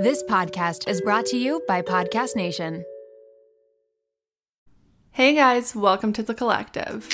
[0.00, 2.86] This podcast is brought to you by Podcast Nation.
[5.10, 7.06] Hey guys, welcome to the collective.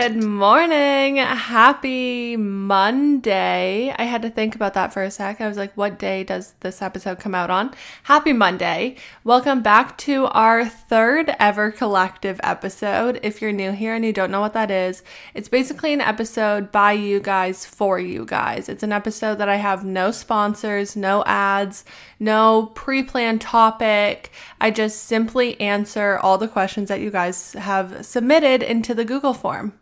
[0.00, 1.16] Good morning.
[1.16, 3.94] Happy Monday.
[3.94, 5.38] I had to think about that for a sec.
[5.38, 7.74] I was like, what day does this episode come out on?
[8.04, 8.96] Happy Monday.
[9.22, 13.20] Welcome back to our third ever collective episode.
[13.22, 15.02] If you're new here and you don't know what that is,
[15.34, 18.70] it's basically an episode by you guys for you guys.
[18.70, 21.84] It's an episode that I have no sponsors, no ads,
[22.18, 24.32] no pre planned topic.
[24.58, 29.34] I just simply answer all the questions that you guys have submitted into the Google
[29.34, 29.74] form.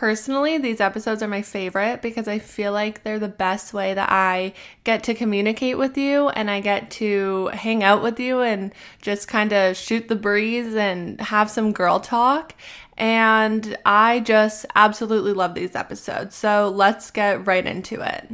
[0.00, 4.10] Personally, these episodes are my favorite because I feel like they're the best way that
[4.10, 8.72] I get to communicate with you and I get to hang out with you and
[9.02, 12.54] just kind of shoot the breeze and have some girl talk.
[12.96, 16.34] And I just absolutely love these episodes.
[16.34, 18.26] So let's get right into it.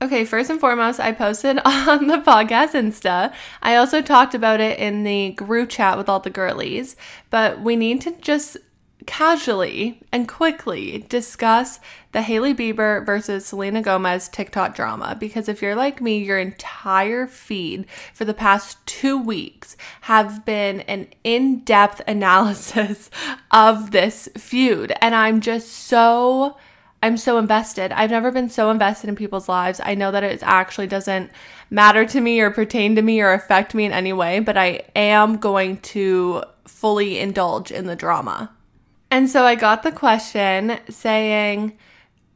[0.00, 3.34] Okay, first and foremost, I posted on the podcast Insta.
[3.60, 6.96] I also talked about it in the group chat with all the girlies,
[7.28, 8.56] but we need to just
[9.06, 11.80] casually and quickly discuss
[12.12, 17.26] the Hailey Bieber versus Selena Gomez TikTok drama because if you're like me, your entire
[17.26, 23.10] feed for the past two weeks have been an in depth analysis
[23.50, 24.92] of this feud.
[25.00, 26.56] And I'm just so.
[27.02, 27.92] I'm so invested.
[27.92, 29.80] I've never been so invested in people's lives.
[29.82, 31.30] I know that it actually doesn't
[31.70, 34.82] matter to me or pertain to me or affect me in any way, but I
[34.94, 38.50] am going to fully indulge in the drama.
[39.10, 41.76] And so I got the question saying,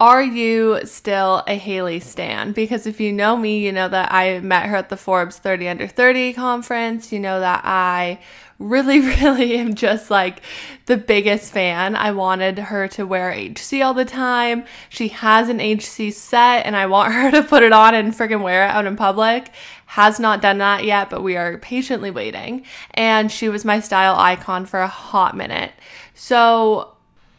[0.01, 2.53] Are you still a Hailey Stan?
[2.53, 5.69] Because if you know me, you know that I met her at the Forbes 30
[5.69, 7.13] Under 30 conference.
[7.13, 8.19] You know that I
[8.59, 10.41] really, really am just like
[10.87, 11.95] the biggest fan.
[11.95, 14.65] I wanted her to wear HC all the time.
[14.89, 18.43] She has an HC set and I want her to put it on and friggin'
[18.43, 19.51] wear it out in public.
[19.87, 22.65] Has not done that yet, but we are patiently waiting.
[22.95, 25.73] And she was my style icon for a hot minute.
[26.15, 26.95] So,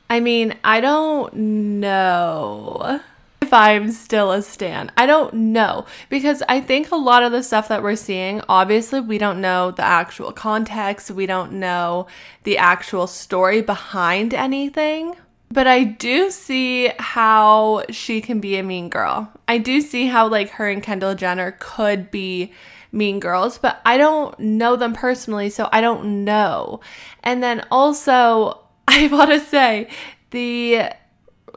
[0.10, 1.34] I mean, I don't
[1.80, 3.02] know
[3.42, 4.92] if I'm still a stan.
[4.98, 9.00] I don't know because I think a lot of the stuff that we're seeing, obviously,
[9.00, 12.08] we don't know the actual context, we don't know
[12.44, 15.16] the actual story behind anything.
[15.52, 19.32] But I do see how she can be a mean girl.
[19.48, 22.52] I do see how, like, her and Kendall Jenner could be
[22.92, 26.82] mean girls, but I don't know them personally, so I don't know.
[27.24, 29.90] And then also, I want to say
[30.32, 30.92] the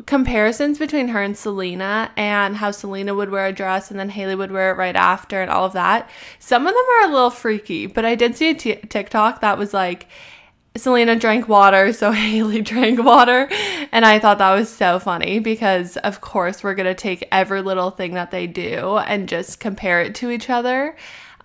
[0.06, 4.34] comparisons between her and Selena and how Selena would wear a dress and then Hailey
[4.34, 6.08] would wear it right after and all of that.
[6.38, 9.58] Some of them are a little freaky, but I did see a t- TikTok that
[9.58, 10.06] was like
[10.76, 13.48] Selena drank water, so Hailey drank water.
[13.92, 17.62] And I thought that was so funny because, of course, we're going to take every
[17.62, 20.96] little thing that they do and just compare it to each other.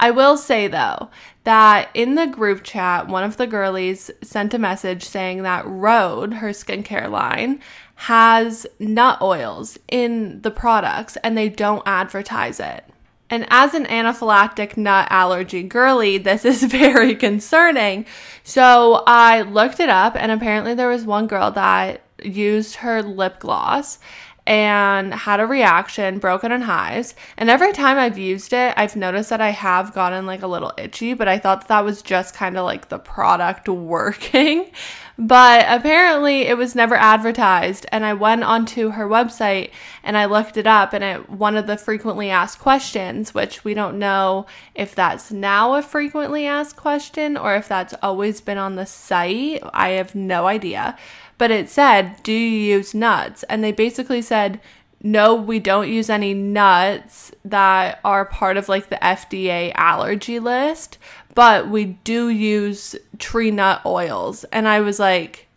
[0.03, 1.09] I will say though
[1.45, 6.33] that in the group chat, one of the girlies sent a message saying that Rhode,
[6.33, 7.61] her skincare line,
[7.95, 12.83] has nut oils in the products and they don't advertise it.
[13.29, 18.05] And as an anaphylactic nut allergy girly, this is very concerning.
[18.43, 23.39] So I looked it up, and apparently, there was one girl that used her lip
[23.39, 23.99] gloss
[24.45, 27.15] and had a reaction, broken in hives.
[27.37, 30.73] And every time I've used it, I've noticed that I have gotten like a little
[30.77, 34.71] itchy, but I thought that, that was just kind of like the product working.
[35.17, 37.85] But apparently it was never advertised.
[37.91, 39.71] And I went onto her website
[40.03, 43.73] and I looked it up, and it one of the frequently asked questions, which we
[43.73, 48.75] don't know if that's now a frequently asked question or if that's always been on
[48.75, 49.61] the site.
[49.73, 50.97] I have no idea
[51.37, 53.43] but it said, Do you use nuts?
[53.43, 54.59] And they basically said,
[55.01, 60.97] No, we don't use any nuts that are part of like the FDA allergy list,
[61.35, 64.43] but we do use tree nut oils.
[64.45, 65.47] And I was like,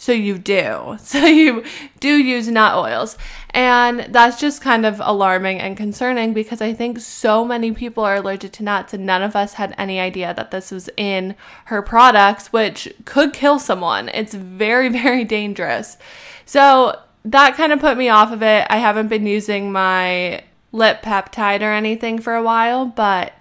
[0.00, 0.96] so you do.
[1.04, 1.62] So you
[2.00, 3.18] do use nut oils.
[3.52, 8.16] And that's just kind of alarming and concerning because I think so many people are
[8.16, 11.34] allergic to nuts and none of us had any idea that this was in
[11.66, 14.08] her products, which could kill someone.
[14.10, 15.98] It's very, very dangerous.
[16.44, 18.66] So that kind of put me off of it.
[18.70, 20.42] I haven't been using my
[20.72, 23.32] lip peptide or anything for a while, but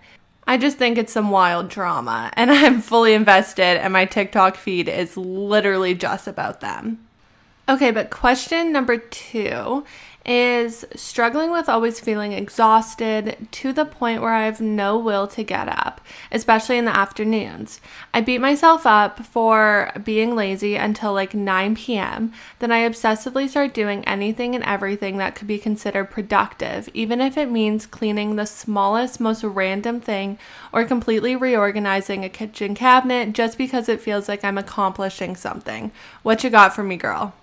[0.48, 4.90] I just think it's some wild drama and I'm fully invested, and my TikTok feed
[4.90, 7.06] is literally just about them.
[7.70, 9.86] Okay, but question number two
[10.26, 15.44] is struggling with always feeling exhausted to the point where I have no will to
[15.44, 16.02] get up,
[16.32, 17.80] especially in the afternoons.
[18.12, 22.34] I beat myself up for being lazy until like 9 p.m.
[22.58, 27.38] Then I obsessively start doing anything and everything that could be considered productive, even if
[27.38, 30.40] it means cleaning the smallest, most random thing
[30.74, 35.92] or completely reorganizing a kitchen cabinet just because it feels like I'm accomplishing something.
[36.24, 37.36] What you got for me, girl?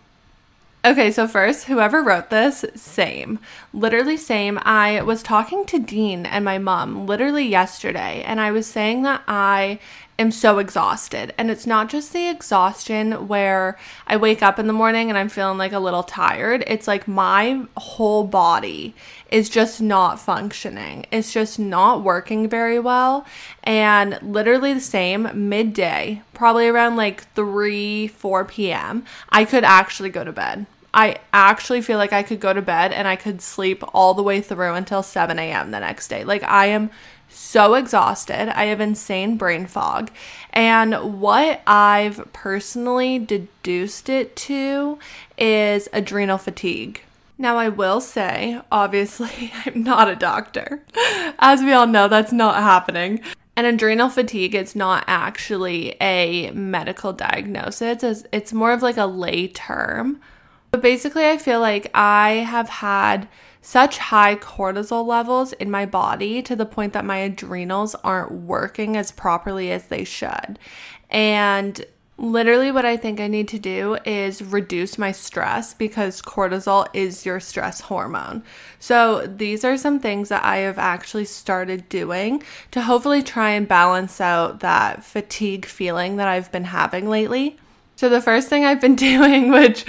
[0.87, 3.41] Okay, so first, whoever wrote this, same.
[3.73, 4.61] Literally, same.
[4.63, 9.25] I was talking to Dean and my mom literally yesterday, and I was saying that
[9.27, 9.81] I
[10.17, 11.35] am so exhausted.
[11.37, 15.29] And it's not just the exhaustion where I wake up in the morning and I'm
[15.29, 16.63] feeling like a little tired.
[16.69, 18.95] It's like my whole body
[19.29, 21.05] is just not functioning.
[21.11, 23.27] It's just not working very well.
[23.65, 30.23] And literally the same midday, probably around like 3, 4 p.m., I could actually go
[30.23, 30.67] to bed.
[30.95, 34.23] I actually feel like I could go to bed and I could sleep all the
[34.23, 35.71] way through until 7 a.m.
[35.71, 36.25] the next day.
[36.25, 36.91] Like, I am
[37.29, 38.49] so exhausted.
[38.57, 40.11] I have insane brain fog.
[40.53, 44.99] And what I've personally deduced it to
[45.37, 47.03] is adrenal fatigue.
[47.39, 50.83] Now, I will say, obviously, I'm not a doctor.
[51.39, 53.21] As we all know, that's not happening.
[53.57, 59.49] And adrenal fatigue is not actually a medical diagnosis, it's, more of like a lay
[59.49, 60.21] term.
[60.71, 63.29] But basically, I feel like I have had
[63.67, 68.97] such high cortisol levels in my body to the point that my adrenals aren't working
[68.97, 70.57] as properly as they should.
[71.11, 71.85] And
[72.19, 77.27] literally, what I think I need to do is reduce my stress because cortisol is
[77.27, 78.43] your stress hormone.
[78.79, 83.67] So, these are some things that I have actually started doing to hopefully try and
[83.67, 87.59] balance out that fatigue feeling that I've been having lately.
[87.97, 89.85] So, the first thing I've been doing, which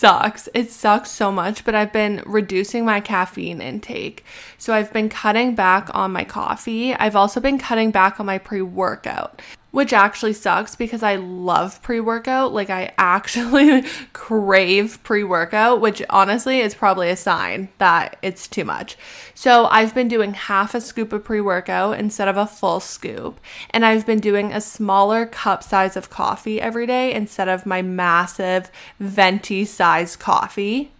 [0.00, 4.24] sucks, it sucks so much, but I've been reducing my caffeine intake.
[4.56, 6.94] So, I've been cutting back on my coffee.
[6.94, 11.82] I've also been cutting back on my pre workout which actually sucks because I love
[11.82, 12.52] pre workout.
[12.52, 13.82] Like, I actually
[14.12, 18.96] crave pre workout, which honestly is probably a sign that it's too much.
[19.34, 23.40] So, I've been doing half a scoop of pre workout instead of a full scoop.
[23.70, 27.82] And I've been doing a smaller cup size of coffee every day instead of my
[27.82, 30.90] massive venti size coffee.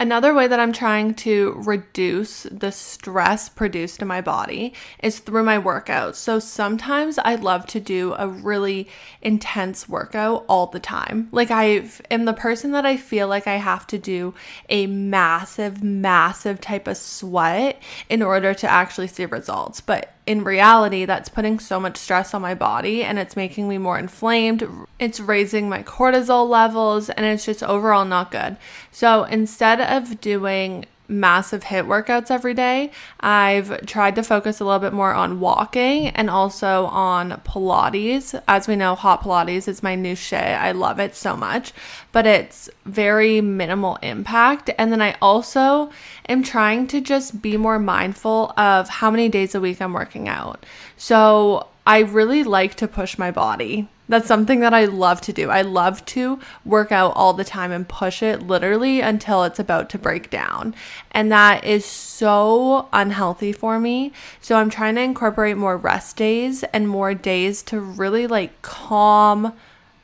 [0.00, 5.44] Another way that I'm trying to reduce the stress produced in my body is through
[5.44, 6.14] my workouts.
[6.14, 8.88] So sometimes I love to do a really
[9.20, 11.28] intense workout all the time.
[11.32, 14.32] Like I am the person that I feel like I have to do
[14.70, 19.82] a massive, massive type of sweat in order to actually see results.
[19.82, 23.78] But in reality, that's putting so much stress on my body and it's making me
[23.78, 24.64] more inflamed.
[25.00, 28.56] It's raising my cortisol levels and it's just overall not good.
[28.92, 32.92] So instead of doing massive HIIT workouts every day.
[33.18, 38.40] I've tried to focus a little bit more on walking and also on Pilates.
[38.46, 40.40] As we know, hot Pilates is my new shit.
[40.40, 41.72] I love it so much,
[42.12, 44.70] but it's very minimal impact.
[44.78, 45.90] And then I also
[46.28, 50.28] am trying to just be more mindful of how many days a week I'm working
[50.28, 50.64] out.
[50.96, 53.88] So I really like to push my body.
[54.08, 55.50] That's something that I love to do.
[55.50, 59.88] I love to work out all the time and push it literally until it's about
[59.90, 60.74] to break down.
[61.12, 64.12] And that is so unhealthy for me.
[64.40, 69.52] So I'm trying to incorporate more rest days and more days to really like calm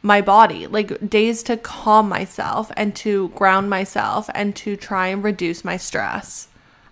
[0.02, 5.24] my body, like days to calm myself and to ground myself and to try and
[5.24, 6.46] reduce my stress.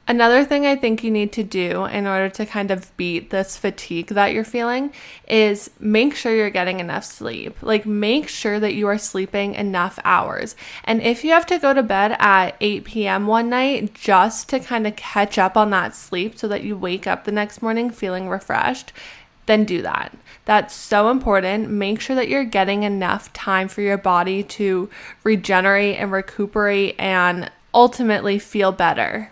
[0.07, 3.57] Another thing I think you need to do in order to kind of beat this
[3.57, 4.93] fatigue that you're feeling
[5.27, 7.63] is make sure you're getting enough sleep.
[7.63, 10.57] Like, make sure that you are sleeping enough hours.
[10.85, 13.27] And if you have to go to bed at 8 p.m.
[13.27, 17.07] one night just to kind of catch up on that sleep so that you wake
[17.07, 18.93] up the next morning feeling refreshed,
[19.47, 20.15] then do that.
[20.45, 21.71] That's so important.
[21.71, 24.91] Make sure that you're getting enough time for your body to
[25.23, 29.31] regenerate and recuperate and ultimately feel better.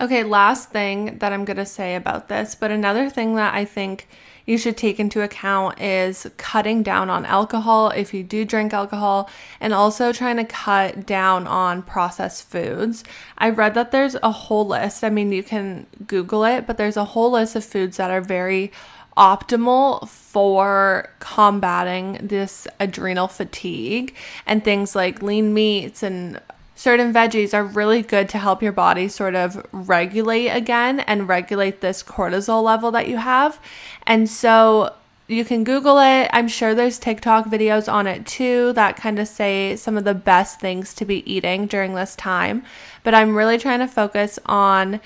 [0.00, 3.64] Okay, last thing that I'm going to say about this, but another thing that I
[3.64, 4.06] think
[4.46, 9.28] you should take into account is cutting down on alcohol if you do drink alcohol
[9.60, 13.02] and also trying to cut down on processed foods.
[13.38, 15.02] I read that there's a whole list.
[15.02, 18.20] I mean, you can Google it, but there's a whole list of foods that are
[18.20, 18.70] very
[19.16, 24.14] optimal for combating this adrenal fatigue
[24.46, 26.40] and things like lean meats and
[26.78, 31.80] certain veggies are really good to help your body sort of regulate again and regulate
[31.80, 33.58] this cortisol level that you have.
[34.06, 34.94] And so
[35.26, 36.30] you can Google it.
[36.32, 40.14] I'm sure there's TikTok videos on it too that kind of say some of the
[40.14, 42.62] best things to be eating during this time.
[43.02, 45.00] But I'm really trying to focus on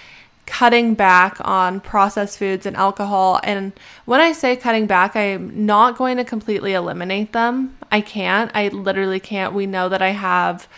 [0.45, 3.41] cutting back on processed foods and alcohol.
[3.45, 3.73] And
[4.05, 7.79] when I say cutting back, I'm not going to completely eliminate them.
[7.91, 8.51] I can't.
[8.55, 9.55] I literally can't.
[9.55, 10.69] We know that I have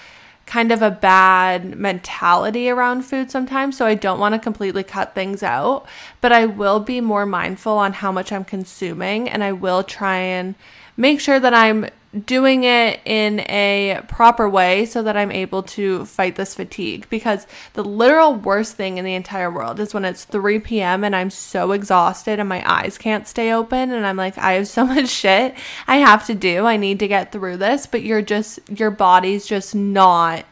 [0.47, 5.15] kind of a bad mentality around food sometimes, so I don't want to completely cut
[5.15, 5.87] things out,
[6.21, 10.19] but I will be more mindful on how much I'm consuming and I will try
[10.19, 10.55] and
[10.97, 11.89] make sure that I'm
[12.27, 17.07] doing it in a proper way so that I'm able to fight this fatigue.
[17.11, 21.05] Because the literal worst thing in the entire world is when it's 3 p.m.
[21.05, 23.93] and I'm so exhausted and my eyes can't stay open.
[23.93, 25.55] And I'm like, I have so much shit
[25.87, 26.67] I have to do.
[26.67, 27.87] I need to get through this.
[27.87, 30.45] But you're just, your body's just not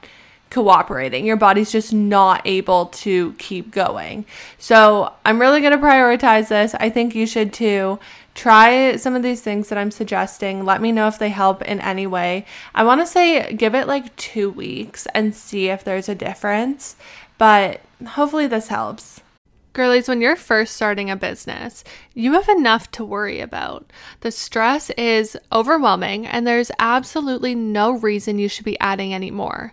[0.53, 1.25] cooperating.
[1.25, 4.27] Your body's just not able to keep going.
[4.59, 6.75] So I'm really going to prioritize this.
[6.75, 7.99] I think you should too.
[8.35, 10.65] Try some of these things that I'm suggesting.
[10.65, 12.47] Let me know if they help in any way.
[12.75, 16.97] I want to say give it like two weeks and see if there's a difference,
[17.37, 19.21] but hopefully this helps.
[19.75, 23.91] Girlies, when you're first starting a business, you have enough to worry about.
[24.21, 29.73] The stress is overwhelming, and there's absolutely no reason you should be adding any more.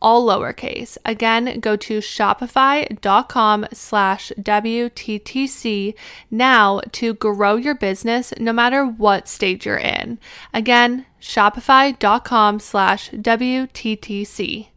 [0.00, 0.96] all lowercase.
[1.04, 5.94] Again, go to shopify.com slash WTTC
[6.30, 10.18] now to grow your business no matter what stage you're in.
[10.52, 14.68] Again, shopify.com slash WTTC.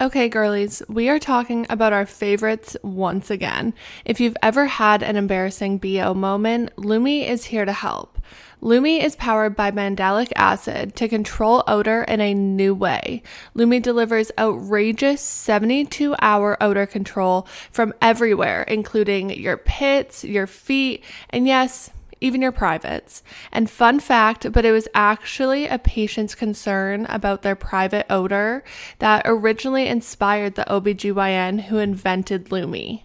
[0.00, 3.74] Okay, girlies, we are talking about our favorites once again.
[4.04, 8.17] If you've ever had an embarrassing BO moment, Lume is here to help.
[8.60, 13.22] Lume is powered by mandelic acid to control odor in a new way.
[13.54, 21.46] Lume delivers outrageous 72 hour odor control from everywhere, including your pits, your feet, and
[21.46, 23.22] yes, even your privates.
[23.52, 28.64] And fun fact, but it was actually a patient's concern about their private odor
[28.98, 33.02] that originally inspired the OBGYN who invented Lume.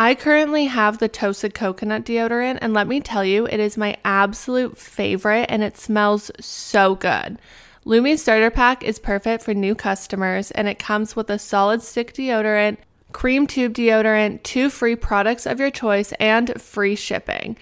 [0.00, 3.96] I currently have the toasted coconut deodorant, and let me tell you, it is my
[4.04, 7.40] absolute favorite and it smells so good.
[7.84, 12.14] Lume Starter Pack is perfect for new customers, and it comes with a solid stick
[12.14, 12.76] deodorant,
[13.10, 17.56] cream tube deodorant, two free products of your choice, and free shipping.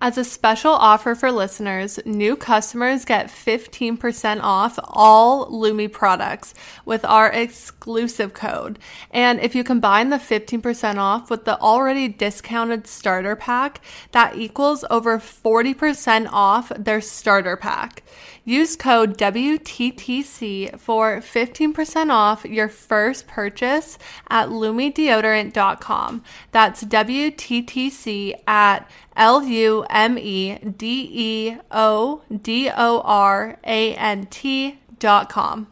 [0.00, 7.04] As a special offer for listeners, new customers get 15% off all Lume products with
[7.04, 8.78] our exclusive code.
[9.10, 13.80] And if you combine the 15% off with the already discounted starter pack,
[14.12, 18.04] that equals over 40% off their starter pack.
[18.44, 23.98] Use code WTTC for 15% off your first purchase
[24.30, 26.22] at lumedeodorant.com.
[26.52, 28.88] That's WTTC at
[29.18, 35.66] L U M E D E O D O R A N T dot com.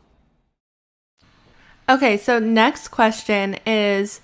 [1.88, 4.20] Okay, so next question is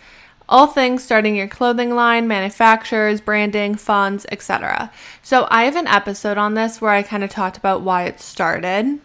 [0.49, 4.91] all things starting your clothing line, manufacturers, branding, funds, etc.
[5.23, 8.21] So I have an episode on this where I kind of talked about why it
[8.21, 8.99] started.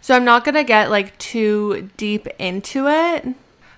[0.00, 3.26] So I'm not going to get like too deep into it,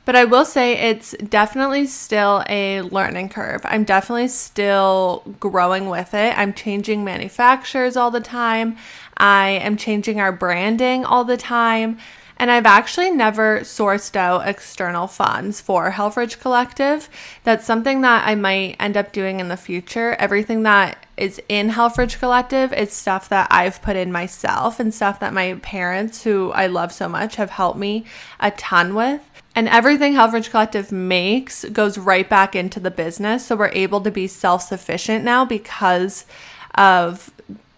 [0.07, 3.61] but I will say it's definitely still a learning curve.
[3.65, 6.39] I'm definitely still growing with it.
[6.39, 8.77] I'm changing manufacturers all the time.
[9.17, 11.99] I am changing our branding all the time.
[12.39, 17.09] And I've actually never sourced out external funds for Helfrich Collective.
[17.45, 20.15] That's something that I might end up doing in the future.
[20.19, 25.19] Everything that is in Helfrich Collective is stuff that I've put in myself and stuff
[25.21, 28.05] that my parents, who I love so much, have helped me
[28.39, 29.23] a ton with.
[29.57, 33.47] And everything Helfrich Collective makes goes right back into the business.
[33.47, 36.27] So we're able to be self sufficient now because
[36.75, 37.33] of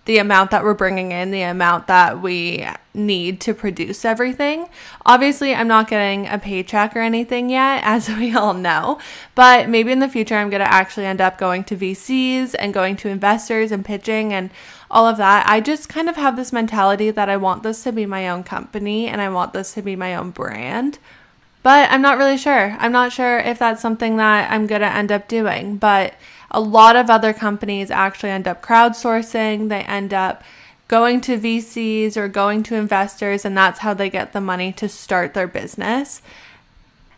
[0.09, 4.67] the amount that we're bringing in, the amount that we need to produce everything.
[5.05, 8.99] Obviously, I'm not getting a paycheck or anything yet, as we all know,
[9.35, 12.75] but maybe in the future, I'm going to actually end up going to VCs and
[12.75, 14.51] going to investors and pitching and
[14.91, 15.47] all of that.
[15.47, 18.43] I just kind of have this mentality that I want this to be my own
[18.43, 20.99] company and I want this to be my own brand.
[21.63, 22.77] But I'm not really sure.
[22.79, 26.15] I'm not sure if that's something that I'm going to end up doing, but
[26.51, 30.43] a lot of other companies actually end up crowdsourcing, they end up
[30.87, 34.89] going to VCs or going to investors, and that's how they get the money to
[34.89, 36.23] start their business.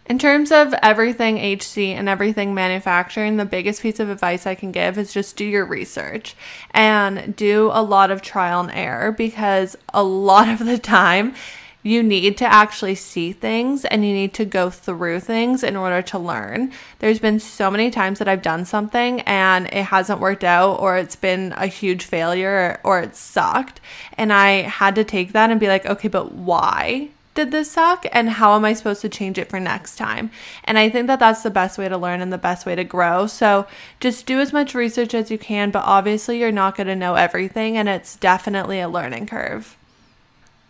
[0.07, 4.73] In terms of everything HC and everything manufacturing, the biggest piece of advice I can
[4.73, 6.35] give is just do your research
[6.73, 11.37] and do a lot of trial and error because a lot of the time
[11.83, 16.03] you need to actually see things and you need to go through things in order
[16.03, 16.73] to learn.
[16.99, 20.99] There's been so many times that I've done something and it hasn't worked out or
[20.99, 23.81] it's been a huge failure or, it sucked.
[24.19, 27.09] And I had to take that and be like, okay, but why?
[27.33, 28.05] Did this suck?
[28.13, 30.31] And how am I supposed to change it for next time?
[30.65, 32.85] And I think that that's the best way to learn and the best way to
[32.85, 33.27] grow.
[33.27, 33.67] So
[34.01, 37.15] just do as much research as you can, but obviously you're not going to know
[37.15, 39.79] everything, and it's definitely a learning curve.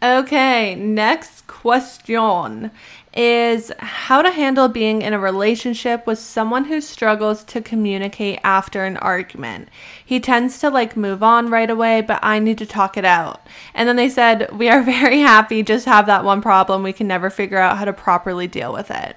[0.03, 2.71] Okay, next question
[3.15, 8.87] is how to handle being in a relationship with someone who struggles to communicate after
[8.87, 9.69] an argument.
[10.03, 13.47] He tends to like move on right away, but I need to talk it out.
[13.75, 16.83] And then they said, We are very happy, just have that one problem.
[16.83, 19.17] We can never figure out how to properly deal with it.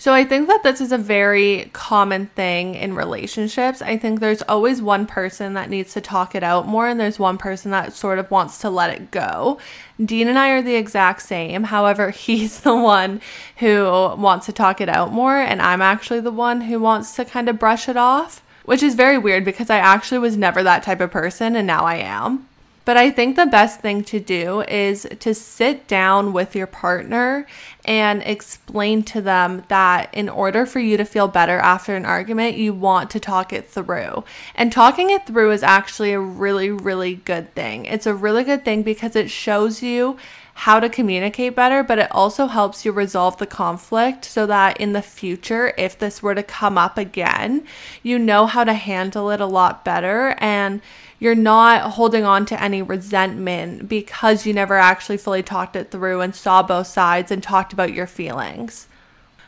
[0.00, 3.82] So I think that this is a very common thing in relationships.
[3.82, 7.18] I think there's always one person that needs to talk it out more, and there's
[7.18, 9.58] one person that sort of wants to let it go.
[10.02, 11.64] Dean and I are the exact same.
[11.64, 13.20] However, he's the one
[13.56, 13.84] who
[14.16, 17.50] wants to talk it out more, and I'm actually the one who wants to kind
[17.50, 21.02] of brush it off, which is very weird because I actually was never that type
[21.02, 22.48] of person, and now I am.
[22.84, 27.46] But I think the best thing to do is to sit down with your partner
[27.84, 32.56] and explain to them that in order for you to feel better after an argument,
[32.56, 34.24] you want to talk it through.
[34.54, 37.84] And talking it through is actually a really, really good thing.
[37.84, 40.16] It's a really good thing because it shows you
[40.54, 44.92] how to communicate better, but it also helps you resolve the conflict so that in
[44.92, 47.64] the future, if this were to come up again,
[48.02, 50.82] you know how to handle it a lot better and
[51.20, 56.22] you're not holding on to any resentment because you never actually fully talked it through
[56.22, 58.88] and saw both sides and talked about your feelings.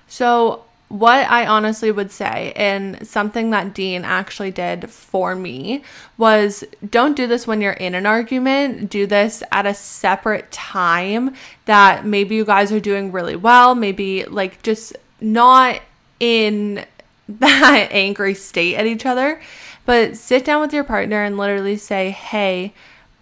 [0.07, 5.83] So, what I honestly would say, and something that Dean actually did for me,
[6.19, 8.91] was don't do this when you're in an argument.
[8.91, 14.25] Do this at a separate time that maybe you guys are doing really well, maybe
[14.27, 15.81] like just not
[16.21, 16.85] in
[17.31, 19.41] that angry state at each other
[19.85, 22.73] but sit down with your partner and literally say, hey,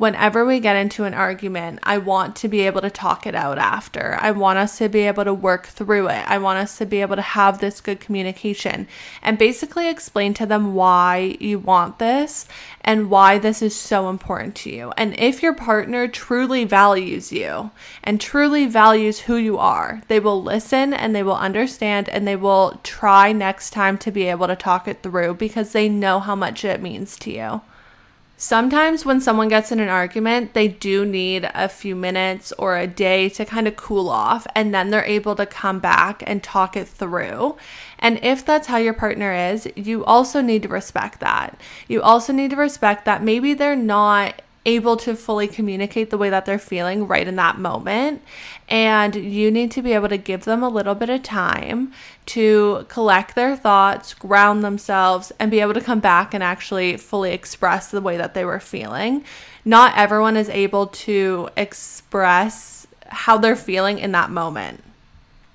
[0.00, 3.58] whenever we get into an argument, I want to be able to talk it out
[3.58, 4.16] after.
[4.18, 6.24] I want us to be able to work through it.
[6.26, 8.88] I want us to be able to have this good communication
[9.22, 12.48] and basically explain to them why you want this
[12.80, 14.90] and why this is so important to you.
[14.96, 17.70] And if your partner truly values you
[18.02, 22.36] and truly values who you are, they will listen and they will understand and they
[22.36, 26.34] will try next time to be able to talk it through because they know how
[26.34, 27.60] much it means to you.
[28.42, 32.86] Sometimes when someone gets in an argument, they do need a few minutes or a
[32.86, 36.74] day to kind of cool off, and then they're able to come back and talk
[36.74, 37.58] it through.
[37.98, 41.60] And if that's how your partner is, you also need to respect that.
[41.86, 46.30] You also need to respect that maybe they're not able to fully communicate the way
[46.30, 48.22] that they're feeling right in that moment.
[48.70, 51.92] And you need to be able to give them a little bit of time
[52.26, 57.32] to collect their thoughts, ground themselves, and be able to come back and actually fully
[57.32, 59.24] express the way that they were feeling.
[59.64, 64.84] Not everyone is able to express how they're feeling in that moment.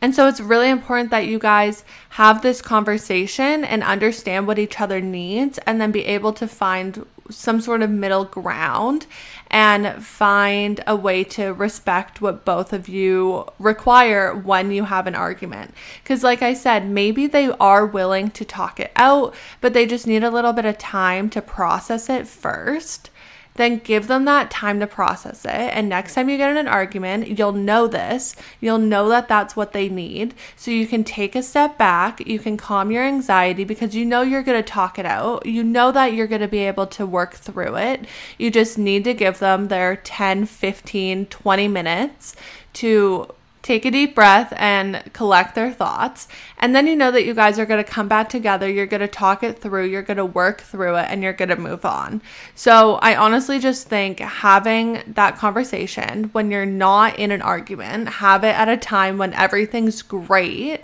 [0.01, 4.80] And so it's really important that you guys have this conversation and understand what each
[4.80, 9.06] other needs and then be able to find some sort of middle ground
[9.48, 15.16] and find a way to respect what both of you require when you have an
[15.16, 15.74] argument.
[16.04, 20.08] Because, like I said, maybe they are willing to talk it out, but they just
[20.08, 23.10] need a little bit of time to process it first
[23.56, 25.52] then give them that time to process it.
[25.52, 28.36] And next time you get in an argument, you'll know this.
[28.60, 30.34] You'll know that that's what they need.
[30.56, 32.26] So you can take a step back.
[32.28, 35.46] You can calm your anxiety because you know you're going to talk it out.
[35.46, 38.06] You know that you're going to be able to work through it.
[38.38, 42.36] You just need to give them their 10, 15, 20 minutes
[42.74, 43.28] to
[43.65, 46.28] take a deep breath and collect their thoughts.
[46.60, 48.69] And then you know that you guys are going to come back together.
[48.69, 51.49] You're going to talk it through, you're going to work through it, and you're going
[51.49, 52.21] to move on.
[52.54, 58.43] So I honestly just think having that conversation when you're not in an argument, have
[58.43, 60.82] it at a time when everything's great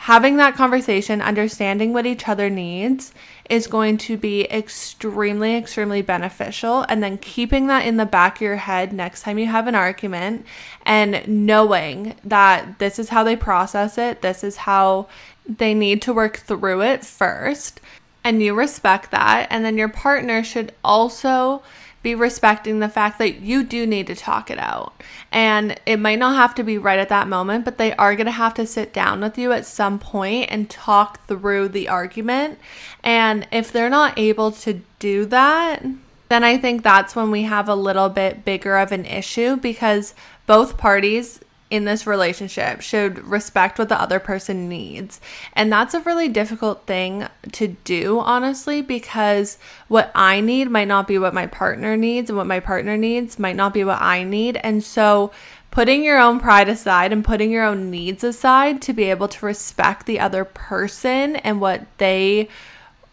[0.00, 3.12] having that conversation, understanding what each other needs
[3.50, 6.86] is going to be extremely, extremely beneficial.
[6.88, 9.74] And then keeping that in the back of your head next time you have an
[9.74, 10.46] argument
[10.86, 15.06] and knowing that this is how they process it, this is how
[15.46, 17.78] they need to work through it first.
[18.24, 19.48] And you respect that.
[19.50, 21.62] And then your partner should also
[22.02, 25.02] be respecting the fact that you do need to talk it out.
[25.30, 28.26] And it might not have to be right at that moment, but they are going
[28.26, 32.58] to have to sit down with you at some point and talk through the argument.
[33.04, 35.84] And if they're not able to do that,
[36.30, 40.14] then I think that's when we have a little bit bigger of an issue because
[40.46, 45.20] both parties in this relationship should respect what the other person needs.
[45.54, 49.56] And that's a really difficult thing to do, honestly, because
[49.86, 53.38] what I need might not be what my partner needs, and what my partner needs
[53.38, 54.56] might not be what I need.
[54.58, 55.30] And so,
[55.70, 59.46] putting your own pride aside and putting your own needs aside to be able to
[59.46, 62.48] respect the other person and what they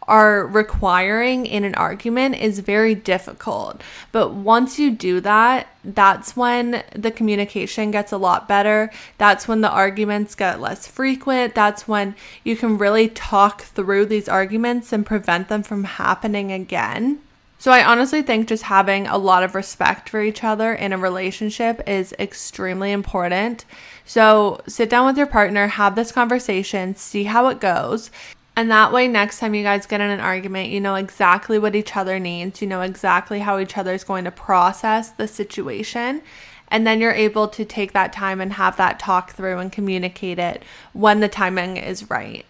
[0.07, 3.81] are requiring in an argument is very difficult.
[4.11, 8.89] But once you do that, that's when the communication gets a lot better.
[9.17, 11.55] That's when the arguments get less frequent.
[11.55, 17.19] That's when you can really talk through these arguments and prevent them from happening again.
[17.59, 20.97] So, I honestly think just having a lot of respect for each other in a
[20.97, 23.65] relationship is extremely important.
[24.05, 28.11] So, sit down with your partner, have this conversation, see how it goes.
[28.57, 31.75] And that way, next time you guys get in an argument, you know exactly what
[31.75, 32.59] each other needs.
[32.59, 36.23] You know exactly how each other is going to process the situation.
[36.69, 40.39] And then you're able to take that time and have that talk through and communicate
[40.39, 42.47] it when the timing is right.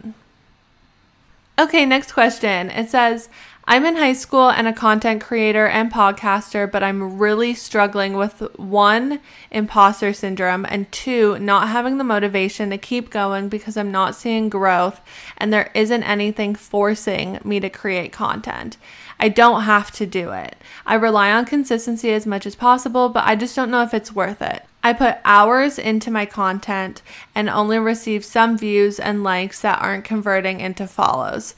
[1.59, 2.69] Okay, next question.
[2.69, 3.27] It says,
[3.69, 8.39] I'm in high school and a content creator and podcaster, but I'm really struggling with
[8.55, 9.19] one,
[9.51, 14.47] imposter syndrome, and two, not having the motivation to keep going because I'm not seeing
[14.47, 15.01] growth
[15.37, 18.77] and there isn't anything forcing me to create content.
[19.19, 20.55] I don't have to do it.
[20.85, 24.15] I rely on consistency as much as possible, but I just don't know if it's
[24.15, 24.63] worth it.
[24.81, 27.01] I put hours into my content
[27.35, 31.53] and only receive some views and likes that aren't converting into follows.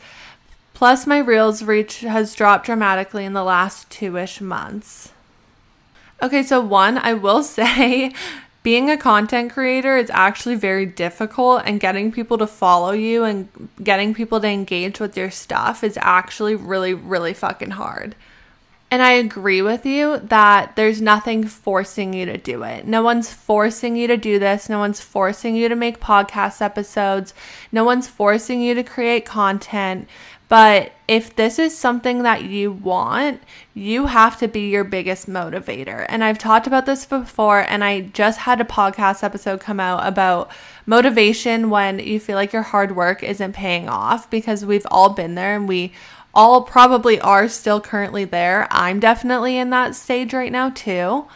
[0.79, 5.11] Plus, my Reels reach has dropped dramatically in the last two ish months.
[6.21, 8.13] Okay, so one, I will say
[8.63, 13.49] being a content creator is actually very difficult, and getting people to follow you and
[13.83, 18.15] getting people to engage with your stuff is actually really, really fucking hard.
[18.89, 22.87] And I agree with you that there's nothing forcing you to do it.
[22.87, 24.69] No one's forcing you to do this.
[24.69, 27.33] No one's forcing you to make podcast episodes.
[27.71, 30.07] No one's forcing you to create content.
[30.49, 33.41] But if this is something that you want,
[33.75, 36.07] you have to be your biggest motivator.
[36.09, 40.05] And I've talked about this before, and I just had a podcast episode come out
[40.05, 40.51] about
[40.87, 45.35] motivation when you feel like your hard work isn't paying off because we've all been
[45.35, 45.93] there and we
[46.33, 48.67] all probably are still currently there.
[48.71, 51.27] I'm definitely in that stage right now, too.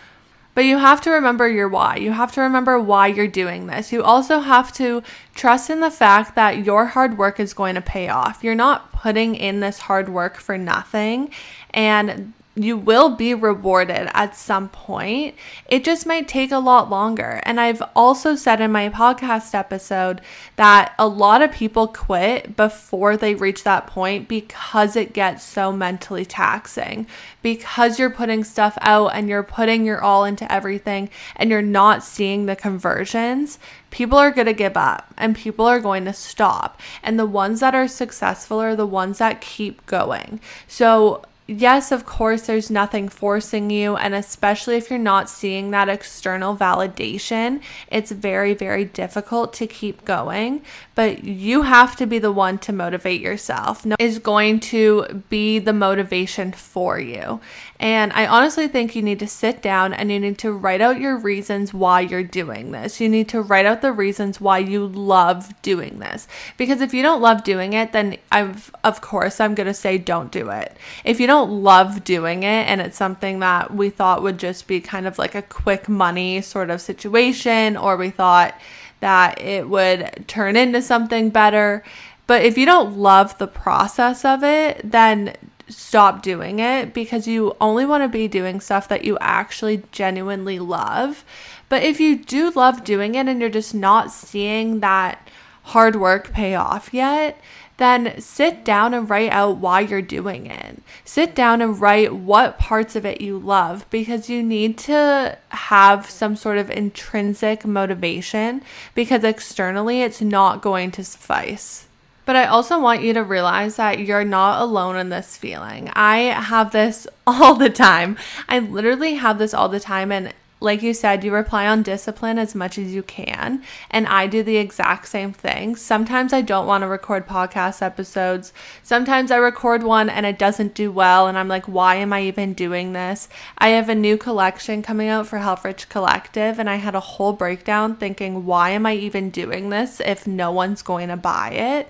[0.55, 1.95] But you have to remember your why.
[1.95, 3.91] You have to remember why you're doing this.
[3.91, 5.01] You also have to
[5.33, 8.43] trust in the fact that your hard work is going to pay off.
[8.43, 11.31] You're not putting in this hard work for nothing.
[11.71, 15.35] And you will be rewarded at some point.
[15.67, 17.41] It just might take a lot longer.
[17.43, 20.21] And I've also said in my podcast episode
[20.55, 25.71] that a lot of people quit before they reach that point because it gets so
[25.71, 27.07] mentally taxing.
[27.41, 32.03] Because you're putting stuff out and you're putting your all into everything and you're not
[32.03, 33.57] seeing the conversions,
[33.89, 36.79] people are going to give up and people are going to stop.
[37.01, 40.39] And the ones that are successful are the ones that keep going.
[40.67, 43.95] So, yes, of course, there's nothing forcing you.
[43.95, 50.05] And especially if you're not seeing that external validation, it's very, very difficult to keep
[50.05, 50.61] going.
[50.95, 55.59] But you have to be the one to motivate yourself, no is going to be
[55.59, 57.39] the motivation for you.
[57.83, 61.01] And I honestly think you need to sit down and you need to write out
[61.01, 63.01] your reasons why you're doing this.
[63.01, 66.25] You need to write out the reasons why you love doing this.
[66.55, 69.97] Because if you don't love doing it, then I've, of course, I'm going to say
[69.97, 70.77] don't do it.
[71.03, 74.79] If you don't love doing it and it's something that we thought would just be
[74.79, 78.57] kind of like a quick money sort of situation, or we thought
[79.01, 81.83] that it would turn into something better.
[82.27, 85.35] But if you don't love the process of it, then
[85.73, 90.59] stop doing it because you only want to be doing stuff that you actually genuinely
[90.59, 91.25] love.
[91.69, 95.29] But if you do love doing it and you're just not seeing that
[95.63, 97.39] hard work pay off yet,
[97.77, 100.81] then sit down and write out why you're doing it.
[101.03, 106.09] Sit down and write what parts of it you love because you need to have
[106.09, 108.61] some sort of intrinsic motivation
[108.93, 111.87] because externally it's not going to suffice.
[112.25, 115.89] But I also want you to realize that you're not alone in this feeling.
[115.93, 118.17] I have this all the time.
[118.47, 120.11] I literally have this all the time.
[120.11, 123.61] And like you said, you reply on discipline as much as you can.
[123.91, 125.75] And I do the exact same thing.
[125.75, 128.53] Sometimes I don't want to record podcast episodes.
[128.81, 131.27] Sometimes I record one and it doesn't do well.
[131.27, 133.27] And I'm like, why am I even doing this?
[133.57, 136.59] I have a new collection coming out for Helfrich Collective.
[136.59, 140.49] And I had a whole breakdown thinking, why am I even doing this if no
[140.51, 141.89] one's going to buy it?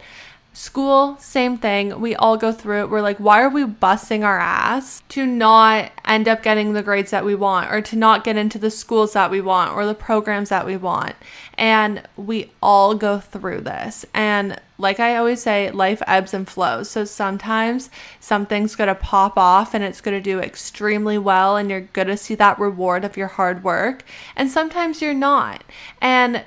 [0.55, 1.99] School, same thing.
[1.99, 2.89] We all go through it.
[2.91, 7.09] We're like, why are we busting our ass to not end up getting the grades
[7.09, 9.95] that we want or to not get into the schools that we want or the
[9.95, 11.15] programs that we want?
[11.57, 14.05] And we all go through this.
[14.13, 16.87] And like I always say, life ebbs and flows.
[16.91, 17.89] So sometimes
[18.19, 22.09] something's going to pop off and it's going to do extremely well and you're going
[22.09, 24.03] to see that reward of your hard work.
[24.35, 25.63] And sometimes you're not.
[25.99, 26.43] And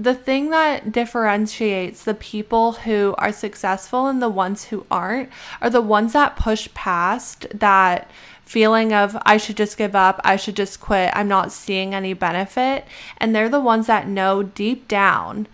[0.00, 5.28] the thing that differentiates the people who are successful and the ones who aren't
[5.60, 8.10] are the ones that push past that
[8.42, 12.14] feeling of I should just give up, I should just quit, I'm not seeing any
[12.14, 12.86] benefit.
[13.18, 15.46] And they're the ones that know deep down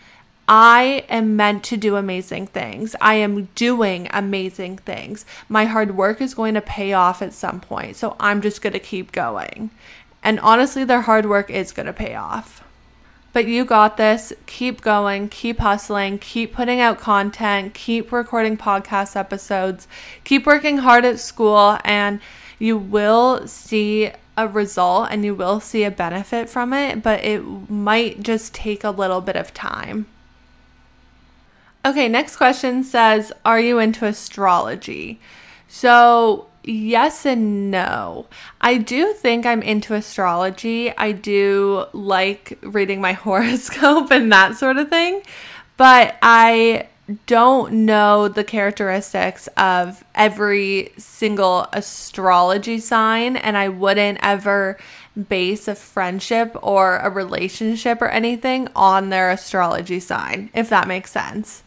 [0.49, 2.95] I am meant to do amazing things.
[3.01, 5.27] I am doing amazing things.
[5.49, 7.97] My hard work is going to pay off at some point.
[7.97, 9.71] So I'm just going to keep going.
[10.23, 12.63] And honestly, their hard work is going to pay off.
[13.37, 14.33] But you got this.
[14.47, 19.87] Keep going, keep hustling, keep putting out content, keep recording podcast episodes,
[20.25, 22.21] keep working hard at school, and
[22.59, 27.41] you will see a result and you will see a benefit from it, but it
[27.69, 30.07] might just take a little bit of time.
[31.85, 35.21] Okay, next question says Are you into astrology?
[35.69, 38.27] So, yes and no.
[38.61, 40.95] I do think I'm into astrology.
[40.97, 45.23] I do like reading my horoscope and that sort of thing,
[45.77, 46.89] but I
[47.27, 54.77] don't know the characteristics of every single astrology sign, and I wouldn't ever
[55.29, 61.13] base a friendship or a relationship or anything on their astrology sign, if that makes
[61.13, 61.63] sense.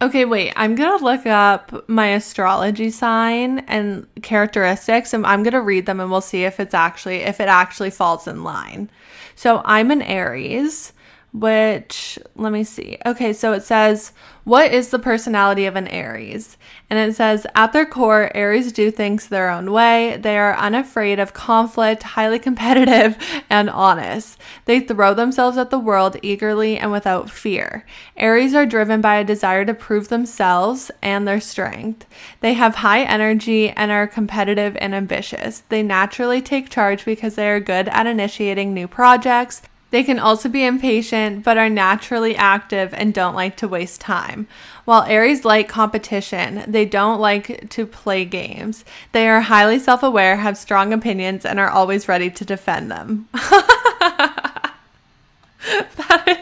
[0.00, 0.52] Okay, wait.
[0.54, 5.86] I'm going to look up my astrology sign and characteristics and I'm going to read
[5.86, 8.90] them and we'll see if it's actually if it actually falls in line.
[9.34, 10.92] So, I'm an Aries
[11.32, 12.98] which let me see.
[13.04, 14.12] Okay, so it says,
[14.44, 16.56] What is the personality of an Aries?
[16.88, 20.16] And it says, At their core, Aries do things their own way.
[20.16, 23.18] They are unafraid of conflict, highly competitive,
[23.50, 24.38] and honest.
[24.64, 27.84] They throw themselves at the world eagerly and without fear.
[28.16, 32.06] Aries are driven by a desire to prove themselves and their strength.
[32.40, 35.60] They have high energy and are competitive and ambitious.
[35.68, 40.48] They naturally take charge because they are good at initiating new projects they can also
[40.48, 44.46] be impatient, but are naturally active and don't like to waste time.
[44.84, 48.84] While Aries like competition, they don't like to play games.
[49.12, 53.28] They are highly self aware, have strong opinions, and are always ready to defend them.
[53.32, 54.74] that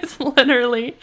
[0.03, 0.97] is literally,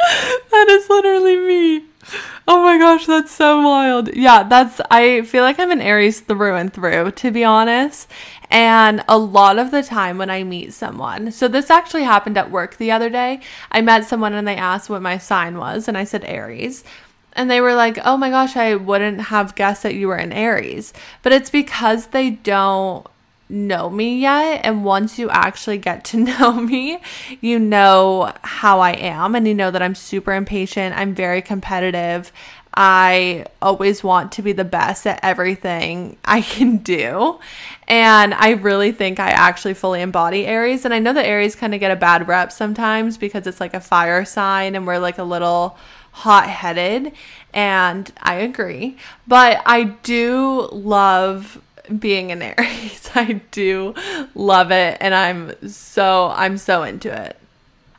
[0.52, 1.86] that is literally me.
[2.46, 4.14] Oh my gosh, that's so wild.
[4.14, 8.12] Yeah, that's, I feel like I'm an Aries through and through, to be honest.
[8.52, 12.52] And a lot of the time when I meet someone, so this actually happened at
[12.52, 13.40] work the other day.
[13.72, 16.84] I met someone and they asked what my sign was, and I said Aries.
[17.32, 20.34] And they were like, oh my gosh, I wouldn't have guessed that you were an
[20.34, 20.94] Aries.
[21.22, 23.08] But it's because they don't
[23.50, 24.62] know me yet.
[24.64, 27.00] And once you actually get to know me,
[27.42, 30.98] you know how I am and you know that I'm super impatient.
[30.98, 32.32] I'm very competitive.
[32.76, 37.40] I always want to be the best at everything I can do.
[37.88, 40.86] And I really think I actually fully embody Aries.
[40.86, 43.74] And I know that Aries kind of get a bad rep sometimes because it's like
[43.74, 45.78] a fire sign and we're like a little
[46.12, 47.12] hot headed.
[47.54, 48.98] And I agree.
[49.28, 51.62] But I do love
[52.00, 53.10] being an Aries.
[53.16, 53.94] I do
[54.36, 54.98] love it.
[55.00, 57.38] And I'm so, I'm so into it.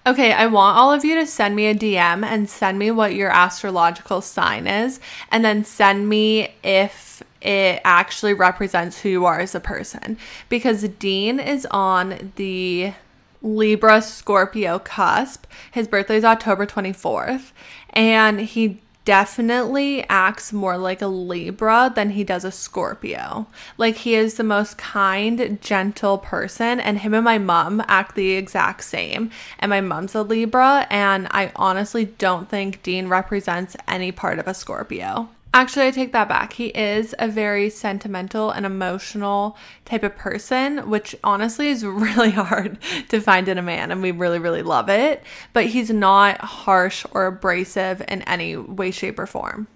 [0.06, 3.14] Okay, I want all of you to send me a DM and send me what
[3.14, 9.40] your astrological sign is, and then send me if it actually represents who you are
[9.40, 10.18] as a person.
[10.50, 12.92] Because Dean is on the
[13.40, 15.46] Libra Scorpio cusp.
[15.72, 17.52] His birthday is October 24th,
[17.90, 23.46] and he definitely acts more like a Libra than he does a Scorpio.
[23.76, 28.32] Like he is the most kind, gentle person, and him and my mom act the
[28.32, 29.30] exact same.
[29.58, 34.48] And my mom's a Libra, and I honestly don't think Dean represents any part of
[34.48, 35.28] a Scorpio.
[35.54, 36.54] Actually, I take that back.
[36.54, 42.76] He is a very sentimental and emotional type of person, which honestly is really hard
[43.10, 45.22] to find in a man, and we really, really love it.
[45.52, 49.68] But he's not harsh or abrasive in any way, shape, or form.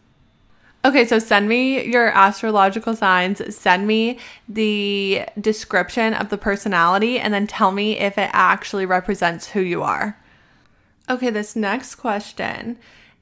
[0.84, 7.32] Okay, so send me your astrological signs, send me the description of the personality, and
[7.32, 10.18] then tell me if it actually represents who you are.
[11.08, 12.78] Okay, this next question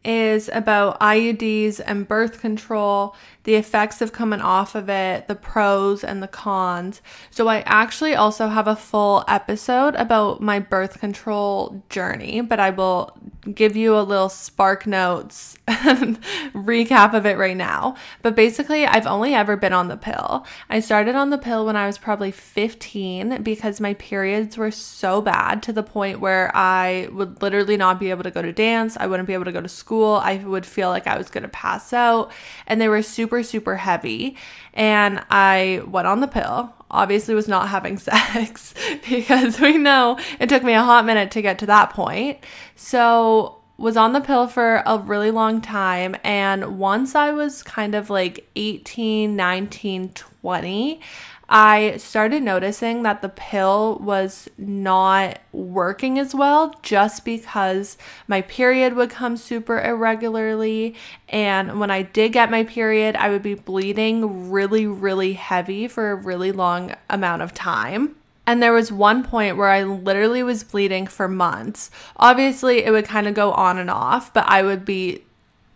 [0.07, 6.05] is about IUDs and birth control, the effects of coming off of it, the pros
[6.05, 7.01] and the cons.
[7.31, 12.71] So, I actually also have a full episode about my birth control journey, but I
[12.71, 13.17] will
[13.55, 17.95] give you a little spark notes recap of it right now.
[18.23, 20.45] But basically, I've only ever been on the pill.
[20.69, 25.21] I started on the pill when I was probably 15 because my periods were so
[25.21, 28.97] bad to the point where I would literally not be able to go to dance.
[28.99, 30.15] I wouldn't be able to go to school.
[30.15, 32.33] I would feel like I was going to pass out.
[32.67, 34.37] And they were super, super heavy.
[34.75, 38.75] And I went on the pill obviously was not having sex
[39.09, 42.39] because we know it took me a hot minute to get to that point.
[42.75, 47.95] So was on the pill for a really long time and once I was kind
[47.95, 51.01] of like 18, 19, 20,
[51.49, 58.95] I started noticing that the pill was not working as well just because my period
[58.95, 60.97] would come super irregularly.
[61.29, 66.11] And when I did get my period, I would be bleeding really, really heavy for
[66.11, 68.17] a really long amount of time.
[68.47, 71.91] And there was one point where I literally was bleeding for months.
[72.17, 75.23] Obviously, it would kind of go on and off, but I would be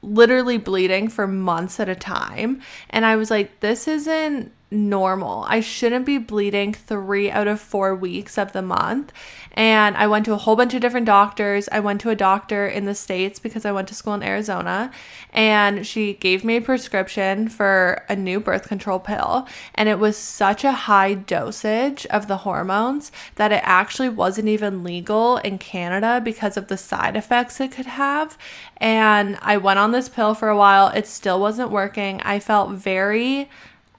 [0.02, 2.60] literally bleeding for months at a time.
[2.88, 5.44] And I was like, this isn't normal.
[5.48, 9.12] I shouldn't be bleeding three out of four weeks of the month.
[9.52, 11.68] And I went to a whole bunch of different doctors.
[11.72, 14.92] I went to a doctor in the States because I went to school in Arizona.
[15.32, 19.48] And she gave me a prescription for a new birth control pill.
[19.74, 24.84] And it was such a high dosage of the hormones that it actually wasn't even
[24.84, 28.38] legal in Canada because of the side effects it could have.
[28.76, 30.88] And I went on this pill for a while.
[30.88, 32.20] It still wasn't working.
[32.22, 33.50] I felt very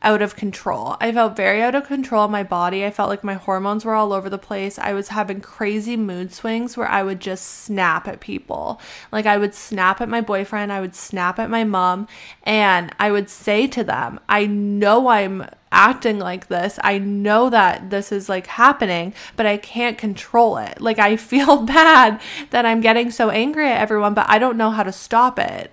[0.04, 0.98] out of control.
[1.00, 2.84] I felt very out of control of my body.
[2.84, 4.80] I felt like my hormones were all over the place.
[4.80, 8.82] I was having crazy mood swings where I would just snap at people.
[9.12, 12.08] Like I would snap at my boyfriend, I would snap at my mom,
[12.44, 16.80] and I would say to them, I know I'm acting like this.
[16.84, 20.82] I know that this is like happening, but I can't control it.
[20.82, 24.72] Like I feel bad that I'm getting so angry at everyone, but I don't know
[24.72, 25.72] how to stop it.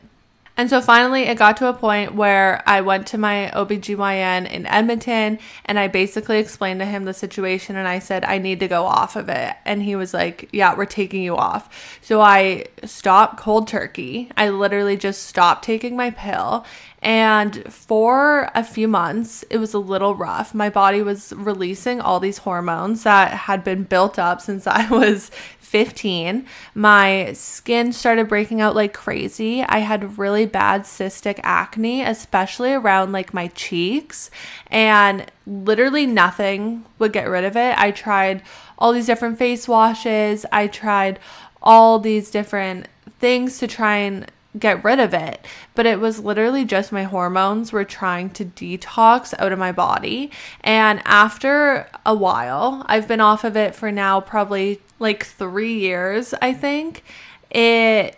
[0.58, 4.66] And so finally, it got to a point where I went to my OBGYN in
[4.66, 8.66] Edmonton and I basically explained to him the situation and I said, I need to
[8.66, 9.54] go off of it.
[9.64, 12.00] And he was like, Yeah, we're taking you off.
[12.02, 14.32] So I stopped cold turkey.
[14.36, 16.66] I literally just stopped taking my pill.
[17.00, 20.52] And for a few months, it was a little rough.
[20.52, 25.30] My body was releasing all these hormones that had been built up since I was
[25.68, 29.62] 15, my skin started breaking out like crazy.
[29.62, 34.30] I had really bad cystic acne, especially around like my cheeks,
[34.68, 37.78] and literally nothing would get rid of it.
[37.78, 38.42] I tried
[38.78, 41.18] all these different face washes, I tried
[41.62, 45.44] all these different things to try and get rid of it.
[45.74, 50.30] But it was literally just my hormones were trying to detox out of my body.
[50.62, 56.34] And after a while, I've been off of it for now probably like three years,
[56.40, 57.04] I think.
[57.50, 58.16] It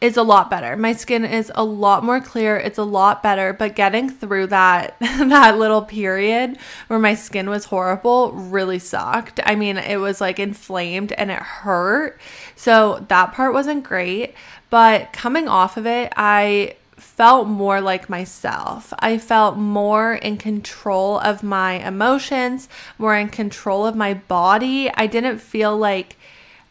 [0.00, 0.76] is a lot better.
[0.76, 2.56] My skin is a lot more clear.
[2.56, 7.64] It's a lot better, but getting through that that little period where my skin was
[7.66, 9.40] horrible really sucked.
[9.44, 12.20] I mean, it was like inflamed and it hurt.
[12.54, 14.34] So that part wasn't great,
[14.70, 18.92] but coming off of it, I felt more like myself.
[18.98, 24.90] I felt more in control of my emotions, more in control of my body.
[24.94, 26.16] I didn't feel like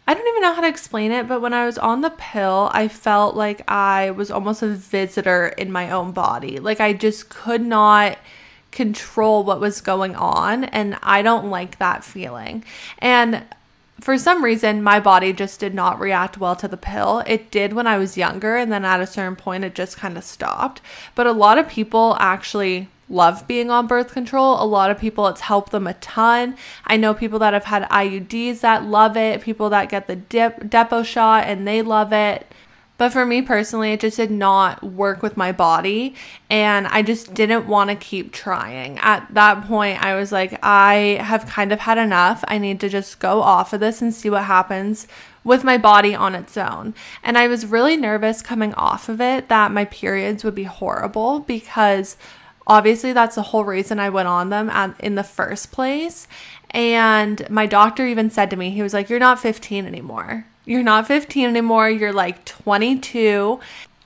[0.10, 2.70] I don't even know how to explain it, but when I was on the pill,
[2.72, 6.60] I felt like I was almost a visitor in my own body.
[6.60, 8.18] Like I just could not
[8.72, 12.63] control what was going on, and I don't like that feeling.
[13.00, 13.44] And
[14.00, 17.24] for some reason, my body just did not react well to the pill.
[17.26, 20.18] It did when I was younger, and then at a certain point, it just kind
[20.18, 20.82] of stopped.
[21.16, 24.62] But a lot of people actually love being on birth control.
[24.62, 26.56] A lot of people, it's helped them a ton.
[26.86, 30.60] I know people that have had IUDs that love it, people that get the dip,
[30.60, 32.52] Depo shot and they love it.
[32.98, 36.15] But for me personally, it just did not work with my body.
[36.50, 38.98] And I just didn't want to keep trying.
[39.00, 42.43] At that point, I was like, I have kind of had enough.
[42.48, 45.08] I need to just go off of this and see what happens
[45.43, 46.93] with my body on its own.
[47.23, 51.39] And I was really nervous coming off of it that my periods would be horrible
[51.39, 52.17] because
[52.65, 56.27] obviously that's the whole reason I went on them at, in the first place.
[56.71, 60.45] And my doctor even said to me, he was like, You're not 15 anymore.
[60.68, 61.90] You're not 15 anymore.
[61.90, 63.60] You're like 22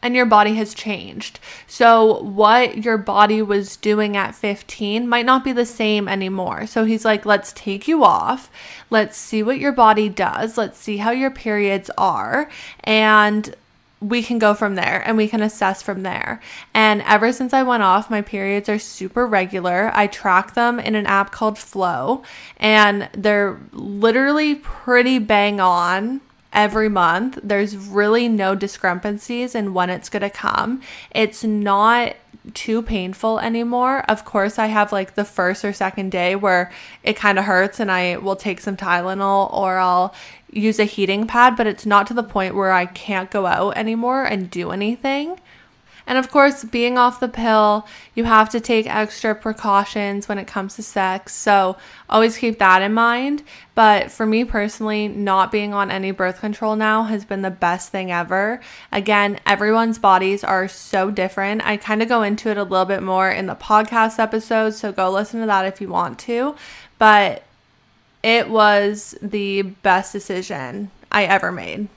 [0.04, 1.40] and your body has changed.
[1.68, 6.68] So, what your body was doing at 15 might not be the same anymore.
[6.68, 8.50] So, he's like, let's take you off.
[8.90, 10.58] Let's see what your body does.
[10.58, 12.50] Let's see how your periods are.
[12.84, 13.56] And
[14.00, 16.42] we can go from there and we can assess from there.
[16.74, 19.92] And ever since I went off, my periods are super regular.
[19.94, 22.24] I track them in an app called Flo,
[22.58, 26.22] and they're literally pretty bang on
[26.54, 27.40] every month.
[27.44, 30.82] There's really no discrepancies in when it's going to come.
[31.12, 32.16] It's not
[32.54, 34.00] too painful anymore.
[34.10, 36.72] Of course, I have like the first or second day where
[37.04, 40.16] it kind of hurts and I will take some Tylenol or I'll
[40.52, 43.78] use a heating pad, but it's not to the point where I can't go out
[43.78, 45.40] anymore and do anything.
[46.08, 50.48] And of course, being off the pill, you have to take extra precautions when it
[50.48, 51.34] comes to sex.
[51.34, 51.78] So
[52.10, 53.44] always keep that in mind.
[53.76, 57.92] But for me personally, not being on any birth control now has been the best
[57.92, 58.62] thing ever.
[58.92, 61.66] Again, everyone's bodies are so different.
[61.66, 64.74] I kind of go into it a little bit more in the podcast episode.
[64.74, 66.56] So go listen to that if you want to.
[66.98, 67.44] But
[68.24, 71.88] it was the best decision I ever made.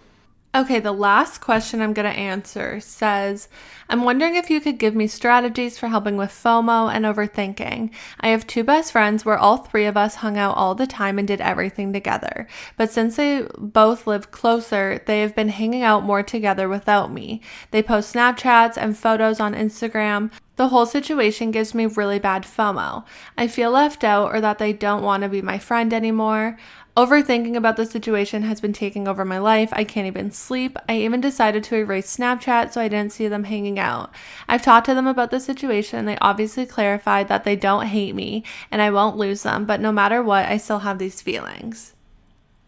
[0.57, 3.49] Okay, the last question I'm going to answer says
[3.89, 7.91] I'm wondering if you could give me strategies for helping with FOMO and overthinking.
[8.21, 11.19] I have two best friends where all three of us hung out all the time
[11.19, 12.47] and did everything together.
[12.77, 17.41] But since they both live closer, they have been hanging out more together without me.
[17.73, 20.31] They post Snapchats and photos on Instagram.
[20.55, 23.05] The whole situation gives me really bad FOMO.
[23.37, 26.57] I feel left out or that they don't want to be my friend anymore.
[26.97, 29.70] Overthinking about the situation has been taking over my life.
[29.72, 30.78] I can't even sleep.
[30.88, 34.14] I even decided to erase Snapchat so I didn't see them hanging out.
[34.49, 38.14] I've talked to them about the situation and they obviously clarified that they don't hate
[38.14, 41.95] me and I won't lose them, but no matter what, I still have these feelings.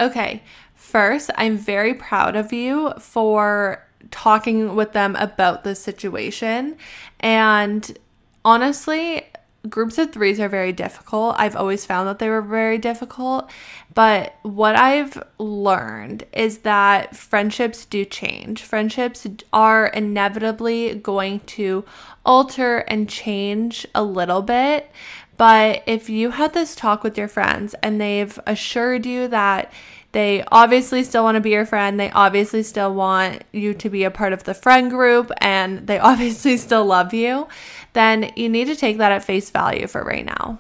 [0.01, 0.43] Okay,
[0.75, 6.77] first, I'm very proud of you for talking with them about the situation.
[7.21, 7.97] And
[8.45, 9.25] honestly,
[9.69, 11.37] groups of threes are very difficult.
[11.39, 13.51] I've always found that they were very difficult.
[13.95, 18.63] But what I've learned is that friendships do change.
[18.63, 21.85] Friendships are inevitably going to
[22.25, 24.91] alter and change a little bit.
[25.37, 29.73] But if you had this talk with your friends and they've assured you that
[30.17, 32.01] they obviously still want to be your friend.
[32.01, 35.99] They obviously still want you to be a part of the friend group and they
[36.13, 37.49] obviously still love you.
[37.97, 40.59] Then you need to take that at face value for right now.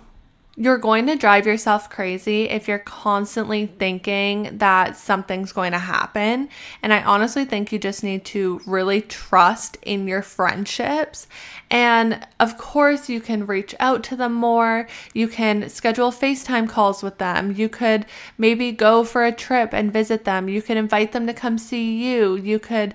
[0.57, 6.49] You're going to drive yourself crazy if you're constantly thinking that something's going to happen.
[6.82, 11.28] And I honestly think you just need to really trust in your friendships.
[11.70, 14.89] And of course, you can reach out to them more.
[15.12, 17.53] You can schedule FaceTime calls with them.
[17.55, 18.07] You could
[18.39, 20.49] maybe go for a trip and visit them.
[20.49, 22.37] You could invite them to come see you.
[22.37, 22.95] You could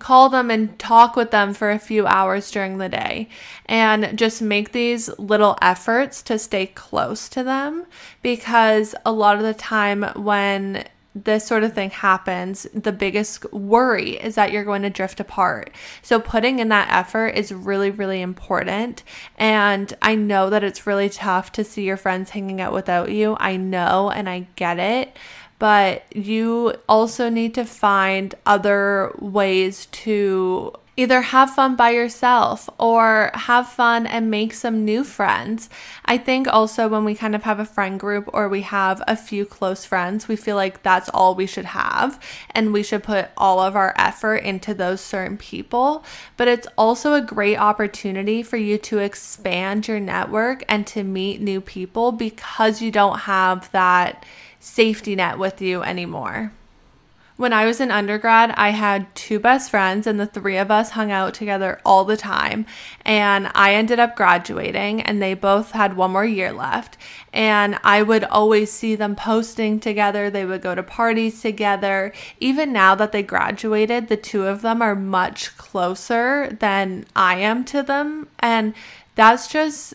[0.00, 3.28] call them and talk with them for a few hours during the day
[3.66, 7.86] and just make these little efforts to stay close to them
[8.22, 10.84] because a lot of the time when
[11.14, 15.70] this sort of thing happens, the biggest worry is that you're going to drift apart.
[16.02, 19.02] So, putting in that effort is really, really important.
[19.36, 23.36] And I know that it's really tough to see your friends hanging out without you.
[23.40, 25.16] I know and I get it
[25.60, 33.30] but you also need to find other ways to either have fun by yourself or
[33.34, 35.68] have fun and make some new friends.
[36.04, 39.16] I think also when we kind of have a friend group or we have a
[39.16, 42.18] few close friends, we feel like that's all we should have
[42.50, 46.04] and we should put all of our effort into those certain people.
[46.38, 51.40] But it's also a great opportunity for you to expand your network and to meet
[51.40, 54.24] new people because you don't have that
[54.60, 56.52] safety net with you anymore.
[57.40, 60.90] When I was in undergrad, I had two best friends, and the three of us
[60.90, 62.66] hung out together all the time.
[63.02, 66.98] And I ended up graduating, and they both had one more year left.
[67.32, 70.28] And I would always see them posting together.
[70.28, 72.12] They would go to parties together.
[72.40, 77.64] Even now that they graduated, the two of them are much closer than I am
[77.64, 78.28] to them.
[78.40, 78.74] And
[79.14, 79.94] that's just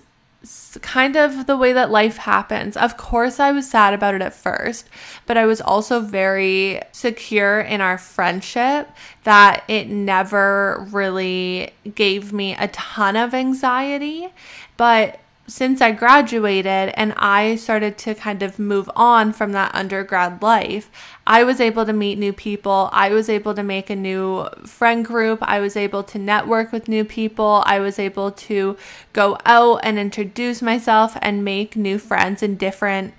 [0.82, 2.78] kind of the way that life happens.
[2.78, 4.88] Of course, I was sad about it at first,
[5.26, 8.90] but I was also very secure in our friendship
[9.24, 14.30] that it never really gave me a ton of anxiety.
[14.78, 20.42] But since I graduated and I started to kind of move on from that undergrad
[20.42, 20.90] life,
[21.28, 22.90] I was able to meet new people.
[22.92, 25.40] I was able to make a new friend group.
[25.42, 27.64] I was able to network with new people.
[27.66, 28.78] I was able to
[29.14, 33.14] go out and introduce myself and make new friends in different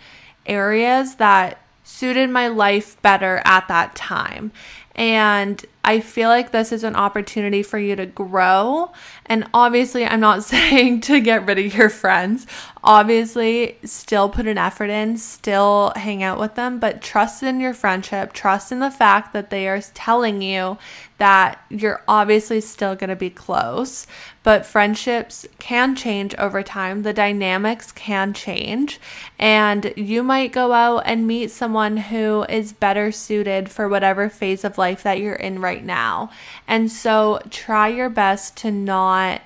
[0.46, 4.50] areas that suited my life better at that time.
[4.96, 8.92] And I feel like this is an opportunity for you to grow.
[9.26, 12.46] And obviously, I'm not saying to get rid of your friends.
[12.82, 17.74] Obviously, still put an effort in, still hang out with them, but trust in your
[17.74, 20.78] friendship, trust in the fact that they are telling you
[21.18, 24.06] that you're obviously still going to be close,
[24.46, 27.02] but friendships can change over time.
[27.02, 29.00] The dynamics can change,
[29.40, 34.62] and you might go out and meet someone who is better suited for whatever phase
[34.62, 36.30] of life that you're in right now.
[36.68, 39.40] And so try your best to not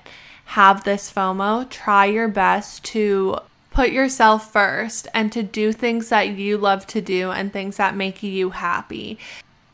[0.45, 1.67] have this FOMO.
[1.71, 3.39] Try your best to
[3.71, 7.95] put yourself first and to do things that you love to do and things that
[7.95, 9.17] make you happy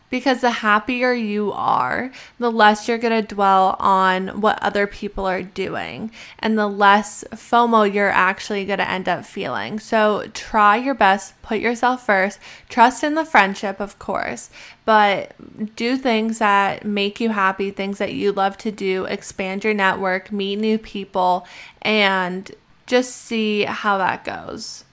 [0.10, 5.26] because the happier you are, the less you're going to dwell on what other people
[5.26, 9.80] are doing and the less FOMO you're actually going to end up feeling.
[9.80, 12.40] So try your best, put yourself first,
[12.70, 14.50] trust in the friendship, of course,
[14.86, 15.34] but
[15.76, 20.32] do things that make you happy, things that you love to do, expand your network,
[20.32, 21.46] meet new people,
[21.82, 22.52] and
[22.86, 24.86] just see how that goes.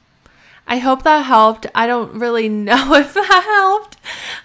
[0.67, 1.67] I hope that helped.
[1.75, 3.97] I don't really know if that helped.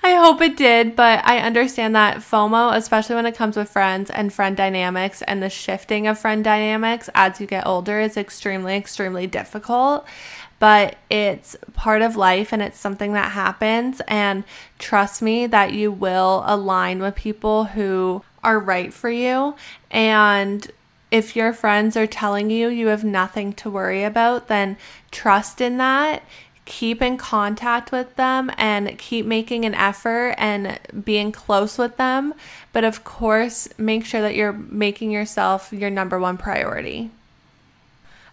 [0.04, 4.10] I hope it did, but I understand that FOMO, especially when it comes with friends
[4.10, 8.76] and friend dynamics and the shifting of friend dynamics as you get older, is extremely,
[8.76, 10.06] extremely difficult.
[10.60, 14.02] But it's part of life and it's something that happens.
[14.08, 14.44] And
[14.78, 19.56] trust me that you will align with people who are right for you.
[19.90, 20.70] And
[21.12, 24.78] if your friends are telling you you have nothing to worry about, then
[25.12, 26.24] trust in that.
[26.66, 32.36] Keep in contact with them and keep making an effort and being close with them.
[32.74, 37.10] But of course, make sure that you're making yourself your number one priority.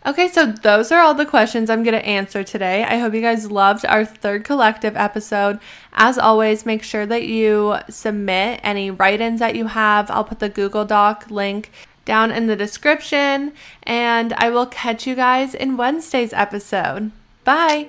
[0.04, 2.84] Okay, so those are all the questions I'm going to answer today.
[2.84, 5.58] I hope you guys loved our third collective episode.
[5.94, 10.08] As always, make sure that you submit any write ins that you have.
[10.08, 11.72] I'll put the Google Doc link
[12.06, 13.52] down in the description.
[13.82, 17.12] And I will catch you guys in Wednesday's episode.
[17.44, 17.88] Bye.